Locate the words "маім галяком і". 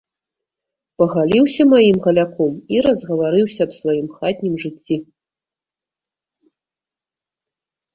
1.73-2.83